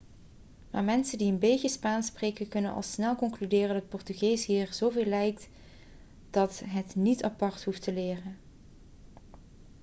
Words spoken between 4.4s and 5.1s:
hier zoveel op